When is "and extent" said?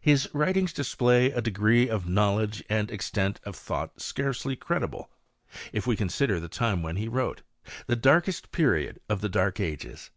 2.68-3.40